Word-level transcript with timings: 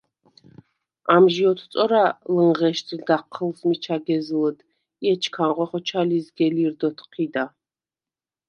ამჟი 1.15 1.43
ოთწორა 1.51 2.05
ლჷნღეშდ 2.33 2.87
დაჴჷლს 3.07 3.59
მიჩა 3.67 3.97
გეზლჷდ 4.05 4.59
ი 5.05 5.07
ეჩქანღვე 5.11 5.65
ხოჩა 5.69 6.01
ლიზგე-ლირდ’ 6.09 6.81
ოთჴიდა. 6.87 7.43